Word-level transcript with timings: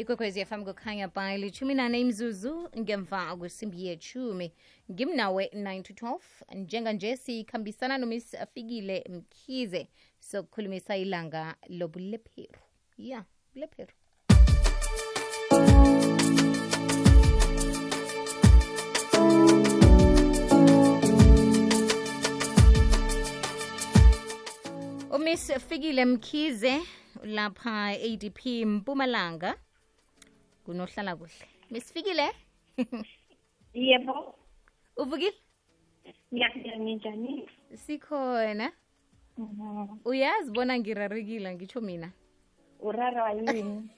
ikwekwezi 0.00 0.44
fm 0.44 0.64
kukhanya 0.64 1.08
by 1.08 1.36
lichumi 1.42 1.74
nane 1.74 2.00
imzuzu 2.00 2.54
ngemva 2.80 3.36
kwesimbi 3.38 3.78
yechumi 3.86 4.46
ngimnawe 4.92 5.44
9 5.54 5.82
to 5.82 5.92
12 5.94 6.20
njenganje 6.54 7.16
sikhambisana 7.16 7.98
nomiss 7.98 8.34
afikile 8.34 9.04
mkhize 9.14 9.88
sokukhulumisa 10.20 10.96
ilanga 10.96 11.56
lobulepheru 11.68 12.60
ya 12.98 13.24
bulepheru 13.54 13.94
umiss 25.10 25.52
fikile 25.68 26.04
mkhize 26.04 26.80
lapha 27.24 27.86
ADP 27.86 28.46
Mpumalanga 28.66 29.54
kunohlala 30.72 31.16
kuhle. 31.16 31.46
Miss 31.70 31.92
Fikile 31.92 32.28
Yebo, 33.74 34.34
uvukile? 34.96 35.32
Ngiyaphila 36.34 36.76
njani? 36.76 37.48
sikhona. 37.74 38.72
Uyazi 40.04 40.50
bona 40.52 40.78
ngirarekile 40.78 41.54
ngitsho 41.54 41.80
mina? 41.80 42.12
Urara 42.80 43.32
yini? 43.32 43.88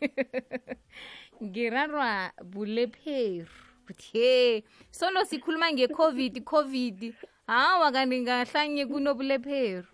ngirarwa 1.42 2.30
bulepheru 2.44 3.46
kuthe 3.86 4.62
solo 4.90 5.24
sikhuluma 5.24 5.72
nge-covid 5.72 6.44
covid. 6.44 7.14
Hawa 7.46 7.92
kanti 7.92 8.20
ngahlanye 8.20 8.86
kunobulepheru 8.86 9.86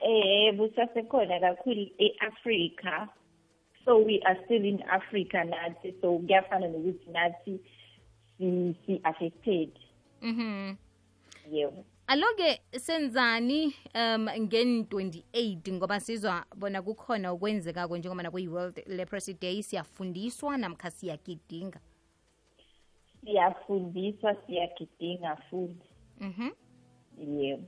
Eh, 0.00 0.54
busasekhona 0.54 1.40
kakhulu 1.40 1.90
eAfrica. 1.98 3.08
So 3.88 3.96
we 4.04 4.20
are 4.26 4.36
still 4.44 4.64
in 4.64 4.82
Africa 4.82 5.36
nathi 5.48 5.94
so 6.02 6.18
kuyafana 6.18 6.68
nokuthi 6.68 7.10
nathi 7.10 7.58
si 8.38 8.76
si 8.86 9.00
affected. 9.04 9.70
mhm 10.22 10.76
Yebo. 11.52 11.84
aloke 12.06 12.60
senzani 12.78 13.74
um 13.94 14.28
ngen-28 14.28 15.72
ngoba 15.72 16.00
sizwa 16.00 16.44
bona 16.56 16.82
kukhona 16.82 17.30
okwenzekako 17.30 17.96
njengoba 17.96 18.22
nakuyi-world 18.22 18.82
leprosy 18.86 19.34
day 19.34 19.62
siyafundiswa 19.62 20.56
namkha 20.58 20.90
siyagidinga 20.90 21.80
Siyafundiswa 23.24 24.36
siyagidinga 24.46 25.36
futhi. 25.36 25.88
mhm 26.20 26.50
Yebo. 27.40 27.64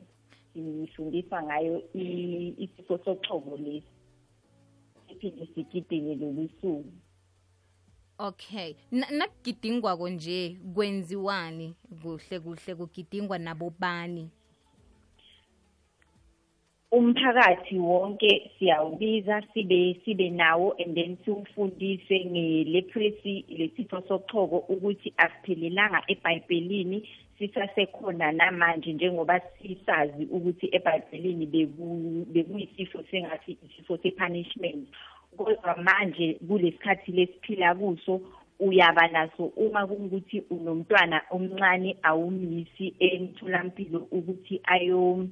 Sifundiswa 0.54 1.42
ngayo 1.42 1.82
isifo 2.58 2.98
soxhobo 3.04 3.56
lesi. 3.56 3.86
Siphinde 5.20 5.48
sigidinge 5.54 6.14
lobusuku. 6.14 6.92
okay. 8.18 8.74
Na- 8.90 9.10
nakugidingwako 9.10 10.08
nje 10.08 10.56
kwenziwani 10.74 11.74
kuhle 12.02 12.40
kuhle 12.40 12.74
kugidingwa 12.74 13.38
nabobani 13.38 14.30
umphakathi 16.92 17.78
wonke 17.78 18.50
siyawubiza 18.58 19.42
sibe 19.54 20.00
sibe 20.04 20.30
nawo 20.30 20.74
and 20.84 20.94
then 20.94 21.16
siwufundise 21.24 22.24
ngeleprosy 22.24 23.44
lesifo 23.48 24.02
sochoko 24.08 24.58
ukuthi 24.58 25.14
asiphelelanga 25.16 26.02
eBhayibhelini. 26.08 27.08
Sisasekhona 27.40 28.32
namanje 28.32 28.92
njengoba 28.92 29.40
sisazi 29.40 30.24
ukuthi 30.24 30.68
eBhayibhelini 30.72 31.46
beku- 31.46 32.26
bekuyisifo 32.32 33.02
sengathi 33.10 33.58
isifo 33.66 33.96
sepunishment. 33.96 34.88
Kodwa 35.36 35.76
manje 35.76 36.34
kulesikhathi 36.48 37.12
lesiphila 37.12 37.74
kuso 37.74 38.20
uyaba 38.60 39.08
naso 39.08 39.44
uma 39.44 39.86
kungukuthi 39.86 40.42
unomntwana 40.50 41.22
omncane 41.30 41.96
awumisi 42.02 42.94
emtholampilo 42.98 43.98
ukuthi 44.12 44.60
ayo 44.64 45.26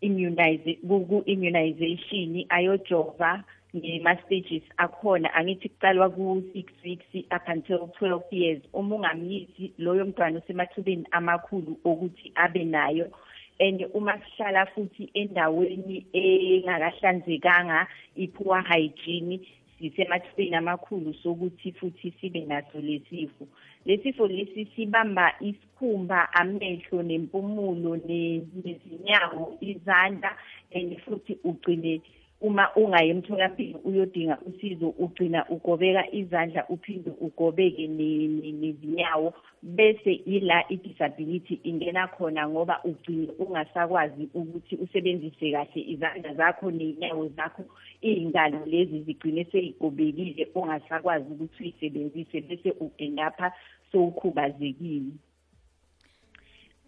immunize 0.00 0.78
ku 0.86 1.22
immunization 1.26 2.44
ayojova 2.48 3.44
ngema 3.76 4.16
stages 4.16 4.62
akhona 4.76 5.34
angithi 5.34 5.68
kuqalwa 5.68 6.10
ku 6.10 6.42
6 6.54 6.64
weeks 6.84 7.10
up 7.36 7.48
until 7.48 7.88
12 8.00 8.22
years. 8.30 8.62
Uma 8.72 8.96
ungamyisi 8.96 9.72
loyo 9.78 10.04
mntwana 10.04 10.38
usemathubeni 10.38 11.06
amakhulu 11.10 11.76
ukuthi 11.84 12.32
abe 12.34 12.64
nayo 12.64 13.10
and 13.58 13.86
uma 13.94 14.18
sihlala 14.18 14.66
futhi 14.66 15.10
endaweni 15.14 16.06
engakahlanzekanga 16.12 17.86
ipoor 18.16 18.62
hygiene 18.62 19.40
sisemathubeni 19.78 20.56
amakhulu 20.56 21.14
sokuthi 21.14 21.72
futhi 21.72 22.14
sibe 22.20 22.40
naso 22.40 22.80
lesifo 22.80 23.46
lesifo 23.86 24.26
lesi 24.26 24.68
sibamba 24.76 25.34
isikhumba 25.40 26.32
amehlo 26.32 27.02
nempumulo 27.02 27.96
ne- 27.96 28.42
nezinyawo 28.64 29.58
izandla 29.60 30.36
and 30.74 30.98
futhi 30.98 31.38
ugcine 31.44 32.00
uma 32.40 32.68
ungaye 32.76 33.10
emtholampilo 33.10 33.78
uyodinga 33.84 34.38
usizo 34.46 34.88
ugcina 34.98 35.48
ugobeka 35.48 36.10
izandla 36.12 36.68
uphinde 36.68 37.10
ugobeke 37.20 37.86
ne- 37.88 38.28
ne- 38.28 38.52
nezinyawo 38.52 39.34
bese 39.62 40.12
ila 40.12 40.64
i-disability 40.68 41.60
ingena 41.64 42.08
khona 42.08 42.48
ngoba 42.48 42.80
ugcine 42.84 43.28
ungasakwazi 43.38 44.28
ukuthi 44.34 44.76
usebenzise 44.76 45.52
kahle 45.52 45.80
izandla 45.92 46.34
zakho 46.34 46.70
ney'nyawo 46.70 47.28
zakho. 47.28 47.64
Iy'ngalo 48.02 48.66
lezi 48.66 49.02
zigcine 49.02 49.44
sey'gobekile 49.50 50.48
ungasakwazi 50.54 51.32
ukuthi 51.32 51.62
uyisebenzise 51.62 52.40
bese 52.40 52.70
uendapha 52.70 53.52
sowukhubazekile. 53.92 55.12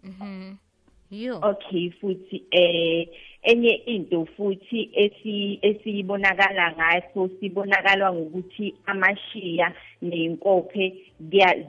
Mhm. 0.03 0.68
Yo. 1.09 1.39
Okay 1.41 1.91
futhi 2.01 2.43
eh 2.51 3.07
enye 3.43 3.73
into 3.85 4.25
futhi 4.37 4.89
esi 4.93 5.59
esibonakala 5.61 6.71
ngaso 6.77 7.29
sibonakala 7.39 8.13
ngokuthi 8.13 8.75
amashiya 8.85 9.73
nenkophe 10.01 10.93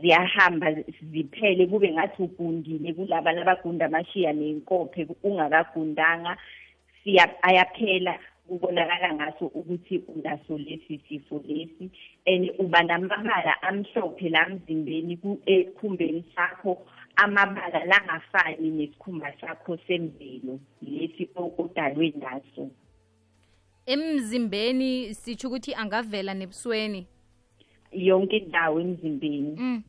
ziyahamba 0.01 0.73
ziphele 1.13 1.67
kube 1.67 1.93
ngathi 1.93 2.23
ugundile 2.23 2.93
kulaba 2.93 3.33
labagunda 3.33 3.87
amashiya 3.87 4.33
nenkophe 4.33 5.07
ungakagundanga 5.23 6.37
siya 7.03 7.43
ayaphela 7.43 8.19
kubonakala 8.49 9.15
ngaso 9.15 9.47
ukuthi 9.47 10.03
unaso 10.09 10.59
lesi 10.59 11.01
sifo 11.09 11.43
lesi. 11.49 11.91
And 12.27 12.51
uba 12.59 12.83
namabala 12.83 13.63
amhlophe 13.63 14.29
la 14.29 14.49
mzimbeni 14.49 15.19
ekhumbeni 15.47 16.25
sakho 16.35 16.87
amabala 17.25 17.85
langafani 17.85 18.71
nesikhumba 18.71 19.33
sakho 19.41 19.77
semvelo 19.87 20.61
lesi 20.83 21.29
o- 21.37 21.53
odalwe 21.59 22.13
naso 22.21 22.71
emzimbeni 23.87 25.15
sitsho 25.15 25.49
ukuthi 25.49 25.75
angavela 25.75 26.35
nebusweni. 26.35 27.07
Yonke 27.93 28.37
indawo 28.37 28.81
emzimbeni? 28.81 29.57
Mm. 29.59 29.83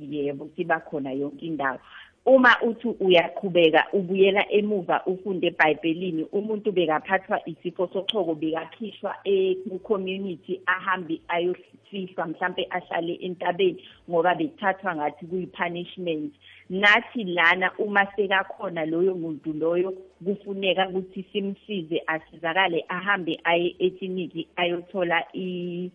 yebo 0.00 0.50
siba 0.56 0.80
khona 0.80 1.12
yonke 1.12 1.46
indawo. 1.46 1.78
Uma 2.26 2.56
uthi 2.62 2.88
uyaqhubeka 3.00 3.86
ubuyela 3.92 4.44
emuva 4.52 5.02
ufunde 5.06 5.46
eBhayibhelini 5.46 6.22
umuntu 6.32 6.72
bekaphathwa 6.72 7.40
isifo 7.48 7.88
sochoko 7.92 8.34
bekakhishwa 8.34 9.16
e-community 9.24 10.60
ahambe 10.66 11.20
ayofihlwa 11.28 12.26
mhlambe 12.26 12.66
ahlale 12.70 13.14
entabeni 13.14 13.82
ngoba 14.10 14.34
bethathwa 14.34 14.94
ngathi 14.96 15.26
kuyi-punishment. 15.26 16.32
Nathi 16.70 17.24
lana 17.24 17.72
uma 17.78 18.06
sekakhona 18.16 18.84
loyo 18.86 19.14
muntu 19.14 19.52
loyo 19.52 19.92
kufuneka 20.24 20.88
ukuthi 20.88 21.24
simsize 21.32 22.02
asizakale 22.06 22.84
ahambe 22.88 23.40
aye 23.44 23.74
ekliniki 23.78 24.46
ayothola 24.56 25.24
i- 25.34 25.90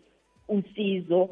usizo 0.50 1.30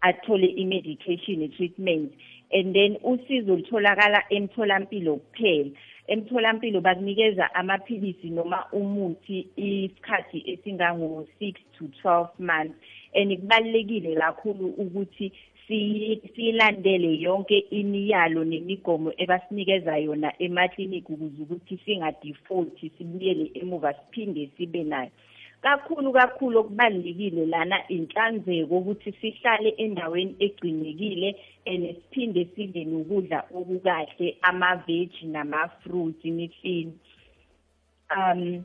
athole 0.00 0.46
i-medication 0.46 1.42
i-treatment 1.42 2.12
and 2.54 2.74
then 2.74 2.96
usizo 3.02 3.56
lutholakala 3.56 4.22
emtholampilo 4.30 5.16
kuphela. 5.16 5.70
Emtholampilo 6.08 6.80
bakunikeza 6.80 7.54
amaphilisi 7.54 8.30
noma 8.30 8.66
umuthi 8.72 9.46
isikhathi 9.56 10.38
esingango-six 10.52 11.54
to 11.78 11.88
twelve 12.00 12.30
months. 12.38 12.76
And 13.14 13.30
kubalulekile 13.40 14.14
kakhulu 14.20 14.66
ukuthi 14.78 15.32
siyi- 15.68 16.20
siyilandele 16.34 17.20
yonke 17.20 17.58
imiyalo 17.70 18.44
nemigomo 18.44 19.12
ebasinikeza 19.16 19.96
yona 19.98 20.32
emakliniki 20.38 21.12
ukuze 21.12 21.42
ukuthi 21.42 21.78
singadefault 21.84 22.78
sibuyele 22.98 23.50
emuva 23.54 23.92
siphinde 23.94 24.50
sibe 24.56 24.84
nayo. 24.84 25.10
Kakhulu 25.64 26.12
kakhulu 26.12 26.58
okubalulekile 26.60 27.46
lana 27.46 27.78
inhlanzeko 27.88 28.74
ukuthi 28.78 29.10
sihlale 29.20 29.70
endaweni 29.84 30.34
egcinekile 30.46 31.28
and 31.66 31.84
siphinde 31.96 32.42
sidle 32.54 32.84
nokudla 32.84 33.38
okukahle 33.58 34.36
ama-veg 34.48 35.12
nama-fruit 35.34 36.18
imifino. 36.24 36.92
Um 38.16 38.64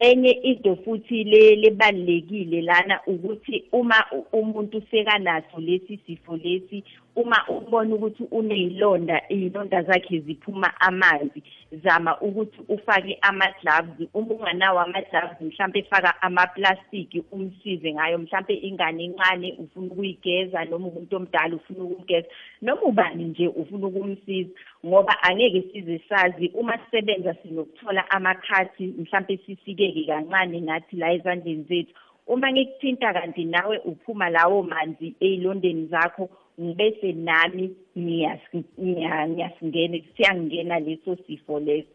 enye 0.00 0.30
into 0.30 0.76
futhi 0.76 1.24
le 1.24 1.56
lebalekile 1.56 2.62
lana 2.62 3.00
ukuthi 3.06 3.64
uma 3.72 4.04
umuntu 4.32 4.82
sekanaso 4.90 5.60
lesi 5.60 5.98
sifo 6.06 6.36
lesi 6.36 6.84
uma 7.18 7.48
ubona 7.48 7.94
ukuthi 7.94 8.24
unezilonda 8.30 9.22
izilonda 9.28 9.82
zakhe 9.82 10.20
ziphuma 10.20 10.80
amanzi 10.80 11.42
zama 11.84 12.20
ukuthi 12.20 12.60
ufake 12.68 13.18
ama-gloves. 13.22 14.08
Uma 14.14 14.34
unganawo 14.34 14.80
ama-gloves 14.80 15.40
mhlampe 15.40 15.82
faka 15.82 16.22
amaplastiki 16.22 17.24
umsize 17.32 17.92
ngayo 17.92 18.18
mhlampe 18.18 18.54
ingane 18.54 19.04
encane 19.04 19.56
ufuna 19.58 19.86
ukuyigeza 19.92 20.64
noma 20.64 20.86
umuntu 20.86 21.16
omdala 21.16 21.56
ufuna 21.56 21.84
ukumgeza 21.84 22.28
noma 22.62 22.82
ubani 22.82 23.24
nje 23.24 23.48
ufuna 23.48 23.86
ukumsiza 23.86 24.50
ngoba 24.86 25.22
angeke 25.22 25.62
size 25.72 26.00
sazi. 26.08 26.48
Uma 26.54 26.78
sisebenza 26.78 27.34
sinokuthola 27.34 28.10
amakhathi 28.10 28.86
mhlampe 28.98 29.36
sisikeke 29.36 30.04
kancane 30.06 30.60
nathi 30.60 30.96
la 30.96 31.12
ezandleni 31.12 31.64
zethu 31.68 31.94
uma 32.28 32.52
ngikuthinta 32.52 33.12
kanti 33.12 33.44
nawe 33.44 33.78
uphuma 33.90 34.30
lawo 34.30 34.62
manzi 34.62 35.14
ey'londeni 35.20 35.86
zakho 35.92 36.28
ngibese 36.60 37.12
nami 37.12 37.64
ngiyas- 37.96 38.64
ngiya- 38.80 39.28
ngiyasingena 39.28 39.98
siyangena 40.16 40.76
leso 40.86 41.16
sifo 41.26 41.60
leso. 41.60 41.88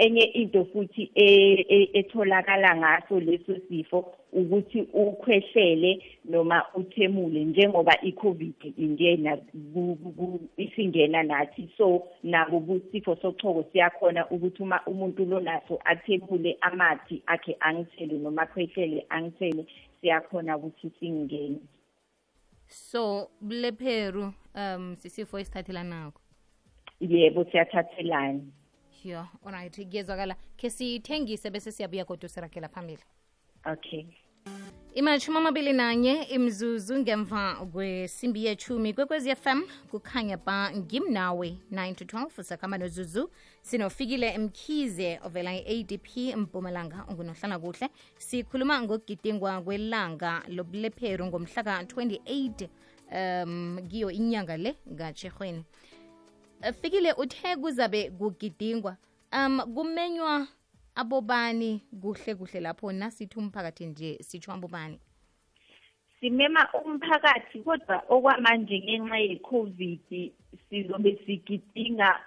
Enye 0.00 0.24
into 0.24 0.64
futhi 0.64 1.10
e- 1.14 1.66
e- 1.68 1.90
etholakala 1.92 2.76
ngaso 2.76 3.20
leso 3.20 3.56
sifo 3.68 4.12
ukuthi 4.32 4.82
ukhwehlele 4.82 6.02
noma 6.24 6.64
uthemule 6.74 7.44
njengoba 7.44 7.92
i-covid 8.02 8.74
ingena 8.78 9.38
isingena 10.56 11.22
nathi. 11.22 11.68
So 11.76 12.02
nabo 12.22 12.60
kusifo 12.60 13.16
sochoko 13.16 13.64
siyakhona 13.72 14.30
ukuthi 14.30 14.62
uma 14.62 14.80
umuntu 14.86 15.24
lonaso 15.24 15.78
athemule 15.84 16.56
amathi 16.60 17.22
akhe 17.26 17.56
angithele 17.60 18.18
noma 18.18 18.42
akhwehlele 18.42 19.06
angithele 19.08 19.66
siyakhona 20.00 20.56
ukuthi 20.56 20.90
singene. 21.00 21.58
So 22.68 23.30
bulepheru 23.40 24.32
um 24.54 24.96
sisifo 24.96 25.38
esithathelanako 25.38 26.20
yebo 27.00 27.44
siyathathelana. 27.44 28.59
Yo 29.04 29.26
alright 29.46 29.76
kuyezwakala 29.88 30.36
khe 30.56 30.70
sithengise 30.70 31.50
bese 31.50 31.72
siyabuya 31.72 32.04
kodwa 32.04 32.28
sirakela 32.28 32.68
phambili 32.68 33.02
okay. 33.64 34.06
Imashumi 34.94 35.38
amabili 35.38 35.72
nanye 35.72 36.22
imzuzu 36.22 36.98
ngemva 36.98 37.54
kwesimbi 37.72 38.44
yechumi 38.44 38.94
kwekwezi 38.94 39.36
fm 39.36 39.62
kukhanya 39.90 40.36
ba 40.36 40.70
ngimnawe 40.76 41.56
9 41.72 41.94
to 41.94 42.04
12 42.04 42.42
sakhamba 42.42 42.78
nozuzu 42.78 43.30
sinofikile 43.62 44.38
mkhize 44.38 45.20
ovela 45.24 45.54
i-adp 45.54 46.36
mpumalanga 46.36 47.04
ungunohlala 47.08 47.58
kuhle 47.58 47.88
sikhuluma 48.18 48.82
ngokugidingwa 48.82 49.62
kwelanga 49.62 50.42
lobulepheru 50.48 51.26
ngomhla 51.26 51.62
ka-28 51.62 52.68
um 53.12 53.88
kiyo 53.88 54.10
inyanga 54.10 54.56
le 54.56 54.76
ngatsherhweni 54.92 55.64
fikile 56.82 57.12
uthe 57.12 57.56
kuzabe 57.56 58.10
kugidingwa. 58.10 58.96
Um 59.32 59.60
kumenywa 59.74 60.46
abobani 60.94 61.82
kuhle 62.02 62.34
kuhle 62.34 62.60
lapho 62.60 62.92
nasithi 62.92 63.38
umphakathi 63.38 63.86
nje 63.86 64.18
sitsho 64.22 64.52
abobani? 64.52 64.98
Simema 66.20 66.68
umphakathi 66.84 67.58
kodwa 67.64 68.02
okwamanje 68.08 68.78
ngenxa 68.78 69.16
ye-covid 69.18 70.32
sizobe 70.68 71.18
sigidinga 71.26 72.20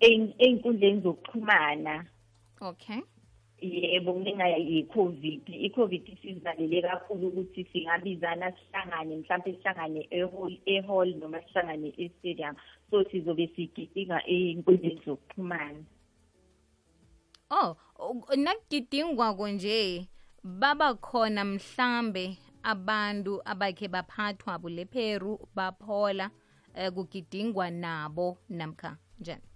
ey'nkundleni 0.00 1.00
zokuxhumana. 1.00 2.04
Okay. 2.60 3.00
Yebo 3.64 4.14
ngenxa 4.20 4.46
ye-covid. 4.46 5.42
I-covid 5.48 6.08
isivalele 6.08 6.82
kakhulu 6.82 7.28
ukuthi 7.28 7.64
singabizana 7.72 8.52
sihlangane 8.52 9.16
mhlawumpe 9.16 9.52
sihlangane 9.52 10.08
ehall 10.10 10.54
ehall 10.66 11.08
noma 11.20 11.38
sihlangane 11.42 11.92
e-stadium. 11.98 12.54
So 12.90 13.04
sizobe 13.10 13.46
sigidinga 13.56 14.18
ey'nkundleni 14.26 15.00
zokuxhumana. 15.06 15.80
Oh 17.50 17.76
u- 17.98 18.36
nakugidingwako 18.36 19.48
nje 19.48 20.08
baba 20.44 20.94
khona 20.94 21.44
mhlambe 21.44 22.36
abantu 22.62 23.40
abakhe 23.44 23.88
baphathwa 23.88 24.58
bulepheru 24.58 25.38
baphola 25.54 26.30
eh, 26.74 26.92
kugidingwa 26.92 27.70
nabo 27.70 28.38
namkha 28.48 28.96
njani? 29.20 29.42
Eh 29.42 29.53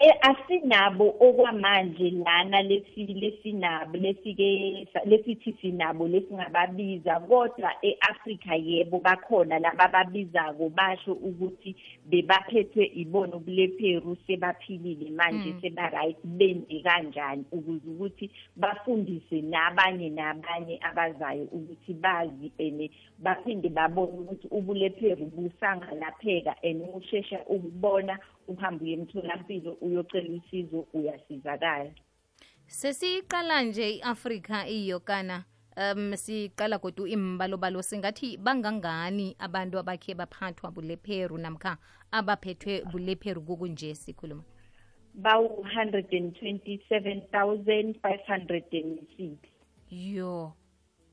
asinabo 0.00 1.16
okwamanje 1.20 2.10
lana 2.10 2.62
lesi 2.62 3.06
lesinabo 3.06 3.96
lesike 3.96 4.86
lesithi 5.04 5.56
sinabo 5.60 6.08
lesingababiza 6.08 7.20
kodwa 7.20 7.72
eAfrica 7.82 8.54
yebo 8.54 9.00
bakhona 9.00 9.58
laba 9.58 9.88
babizako 9.88 10.68
basho 10.68 11.12
ukuthi 11.12 11.76
bebaphethwe 12.04 12.84
ibona 12.94 13.36
ubulepheru 13.36 14.16
sebaphilile 14.26 15.10
manje 15.10 15.52
Mm. 15.52 15.60
seba 15.60 15.88
right 15.90 16.16
benze 16.24 16.80
kanjani 16.80 17.44
ukuze 17.52 17.88
ukuthi 17.90 18.30
bafundise 18.56 19.40
nabanye 19.42 20.10
nabanye 20.10 20.78
abazayo 20.82 21.44
ukuthi 21.44 21.94
bazi 21.94 22.52
ene 22.58 22.90
baphinde 23.18 23.68
babone 23.68 24.12
ukuthi 24.12 24.48
ubulepheru 24.50 25.26
busangalapheka 25.26 26.54
and 26.62 26.82
ushesha 26.94 27.40
ukubona 27.46 28.18
uhambe 28.48 28.84
uye 28.84 28.92
emtholampilo 28.94 29.72
uyocela 29.80 30.28
usizo 30.38 30.86
uyasizakala. 30.94 31.90
Sesiqala 32.66 33.62
nje 33.62 33.90
i-afrika 33.90 34.68
iyokana 34.68 35.44
um 35.76 36.16
siqala 36.16 36.78
kodwa 36.78 37.08
imbalobalo 37.08 37.82
singathi 37.82 38.36
bangangani 38.36 39.36
abantu 39.38 39.78
abakhe 39.78 40.14
baphathwa 40.14 40.70
bulepheru 40.70 41.38
namkha 41.38 41.76
abaphethwe 42.10 42.82
bulepheru 42.92 43.42
kukunje 43.42 43.94
sikhuluma? 43.94 44.42
Bawu-127,506 48.16 49.36
yo. 49.90 50.52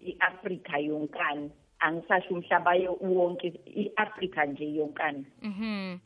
I-afrika 0.01 0.77
yonkana. 0.79 1.49
Angisasho 1.79 2.33
umhlaba 2.33 2.75
yo- 2.75 2.97
wonke 3.01 3.47
i-afrika 3.65 4.45
nje 4.45 4.73
yonkana. 4.75 5.23
Mhm. 5.41 5.99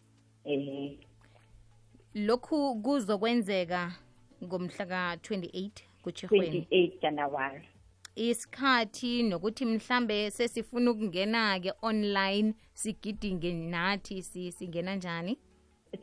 Eh 0.45 0.97
lokhu 2.25 2.75
kuzokwenzeka 2.81 3.91
ngomhla 4.43 4.85
ka-28 4.85 5.69
kuchirhweni 6.01 6.67
28 6.71 7.01
January. 7.01 7.61
Isikhathi 8.15 9.23
nokuthi 9.23 9.65
mhlambe 9.65 10.31
sesifuna 10.31 10.91
ukungena-ke 10.91 11.73
online 11.81 12.53
sigidinge 12.73 13.53
nathi 13.53 14.21
si- 14.23 14.51
singena 14.51 14.95
njani? 14.95 15.37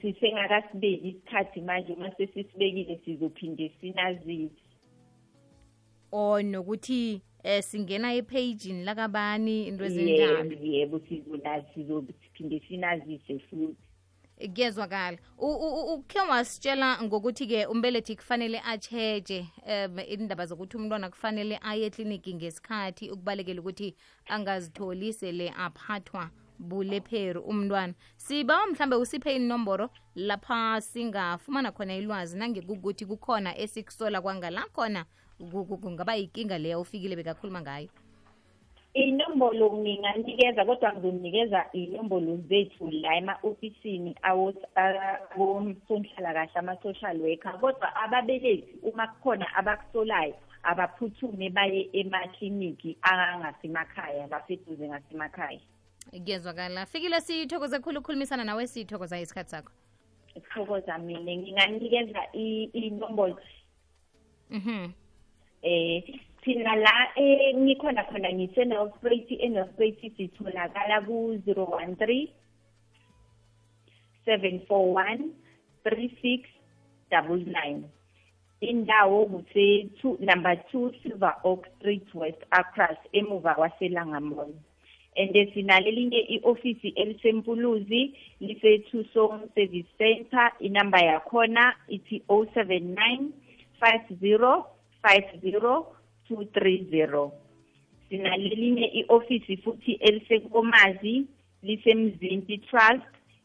Sisengakasibeki 0.00 1.09
isikhathi 1.09 1.61
manje 1.61 1.93
uma 1.93 2.11
sesisibekile 2.17 3.00
sizophinde 3.05 3.73
sinazise. 3.81 4.50
Or 6.12 6.43
nokuthi 6.43 7.23
eh 7.45 7.62
singena 7.62 8.15
ephejini 8.15 8.85
lakabani 8.85 9.67
into 9.69 9.85
ezinjalo 9.85 10.55
yebo 10.62 11.00
sizophinde 11.75 12.61
sinazise 12.69 13.38
futhi. 13.38 13.77
Kuyezwakala 14.49 15.19
ukhe 15.39 16.21
wasitshela 16.21 17.03
ngokuthi-ke 17.03 17.67
umbelethi 17.67 18.17
kufanele 18.17 18.61
atsheje 18.61 19.47
um 19.67 19.99
indaba 19.99 20.47
zokuthi 20.47 20.77
umntwana 20.77 21.11
kufanele 21.11 21.59
aye 21.63 21.87
ekliniki 21.87 22.35
ngesikhathi 22.35 23.11
ukubalekela 23.11 23.61
ukuthi 23.61 23.95
angazitholi 24.29 25.13
sele 25.13 25.51
aphathwa 25.57 26.31
bulepheru 26.59 27.41
umntwana. 27.43 27.95
Sibawa 28.17 28.67
mhlambe 28.67 28.97
usiphe 28.97 29.37
inomboro 29.37 29.91
lapha 30.15 30.81
singafumana 30.81 31.73
khona 31.73 31.97
ilwazi 31.97 32.39
nangekukuthi 32.39 33.07
kukhona 33.07 33.59
esikusola 33.59 34.23
kwangala 34.23 34.63
khona 34.73 35.05
ku- 35.51 35.65
ku- 35.67 35.79
kungaba 35.79 36.15
yikinga 36.15 36.59
leyo 36.59 36.81
ufikile 36.81 37.17
bekakhuluma 37.17 37.61
ngayo 37.61 37.89
inombolo 38.95 39.73
nginganikeza 39.73 40.65
kodwa 40.65 40.93
ngizonikeza 40.93 41.67
inombolo 41.73 42.37
zethu 42.37 42.91
la 42.91 43.17
ema-ofisini 43.17 44.17
awosonhlalakahle 44.23 46.53
ama-social 46.59 47.21
worker. 47.21 47.61
Kodwa 47.61 47.97
ababelethi 47.97 48.65
uma 48.83 49.07
kukhona 49.07 49.55
abakusolayo 49.57 50.35
abaphuthume 50.63 51.51
baye 51.51 51.89
emakliniki 51.93 52.97
angasemakhaya 53.03 54.29
ngaseduze 54.29 54.89
ngasemakhaya 54.89 55.61
kuyezwakala 56.11 56.87
fikile 56.87 57.21
sithokoze 57.21 57.79
khulu 57.79 57.99
ukukhulumisana 57.99 58.45
nawe 58.45 58.67
sithokoza 58.67 59.21
isikhathi 59.21 59.51
sakho. 59.51 59.73
Sithokoza 60.35 60.99
mina. 60.99 61.37
Nginganikeza 61.37 62.21
i- 62.33 62.71
inombolo. 62.73 63.39
Mhm. 64.51 64.93
Eh 65.63 66.05
thina 66.45 66.77
la 66.77 67.09
eh 67.17 67.57
ngikhona 67.57 68.05
khona 68.05 68.29
ngise-Nelspruit 68.33 69.29
e-Nelspruit 69.45 70.01
sitholakala 70.17 71.01
ku-013 71.07 72.29
741 74.27 75.33
3699 75.85 77.83
indawo 78.61 79.27
kuse 79.27 79.67
number 80.21 80.55
2 80.73 81.03
Silver 81.03 81.35
Oak 81.45 81.67
Street 81.77 82.09
West 82.15 82.43
Across 82.51 82.99
emuva 83.13 83.55
kwaselanga 83.55 84.21
mall 84.21 84.53
and 85.17 85.35
sinale 85.55 85.91
linye 85.91 86.21
iofisi 86.21 86.89
elisempuluzi 86.89 88.15
lise 88.41 88.79
Tucson 88.79 89.41
Service 89.55 89.89
Center. 89.99 90.53
Inamba 90.61 91.01
yakhona 91.01 91.75
ithi 91.89 92.23
079 92.29 93.29
50 93.81 94.65
50 95.03 95.94
230 96.31 97.31
sinalelinye 98.09 98.87
iofisi 98.87 99.57
futhi 99.57 99.93
elisekomazi 99.93 101.25
lisemzinti 101.62 102.59
trust. 102.59 103.02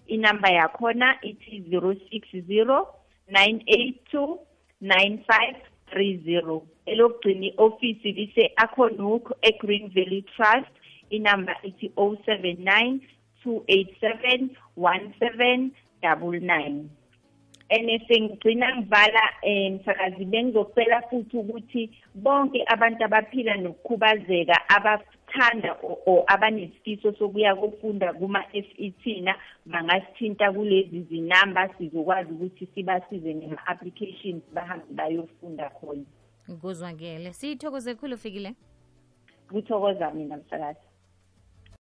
Inamba 0.07 0.49
yakhona 0.49 1.17
ithi 1.21 1.59
060 1.59 2.85
982 3.31 4.37
9530 4.81 6.61
elokugcina 6.85 7.45
iofisi 7.45 8.11
lise 8.11 8.51
Akonuk 8.55 9.31
eGreen 9.41 9.89
Valley 9.89 10.21
Trust. 10.21 10.71
Inamba 11.09 11.55
ithi 11.63 11.91
079 11.95 12.99
287 13.45 14.49
1799 14.77 16.98
ene 17.69 18.01
ngigcina 18.21 18.75
ngivala 18.77 19.21
um 19.43 19.73
msakazi 19.73 20.25
bengizocela 20.25 21.01
futhi 21.01 21.37
ukuthi 21.37 21.89
bonke 22.15 22.63
abantu 22.67 23.03
abaphila 23.03 23.55
nokukhubazeka 23.57 24.69
abathanda 24.69 25.77
or 26.05 26.23
abanesifiso 26.27 27.13
sokuya 27.13 27.55
kofunda 27.55 28.13
kuma-FET 28.13 29.21
na 29.21 29.35
bangasithinta 29.65 30.51
kulezi 30.51 31.01
zinamba 31.01 31.69
sizokwazi 31.77 32.33
ukuthi 32.33 32.67
sibasize 32.75 33.35
ngema-applications 33.35 34.43
bahambe 34.53 34.85
bayofunda 34.89 35.69
khona. 35.69 36.05
Kuzwakele 36.61 37.33
siyithokoze 37.33 37.95
khulu 37.95 38.17
fikile 38.17 38.53
kuthokoza 39.51 40.11
mina 40.11 40.37
msakazi. 40.37 40.88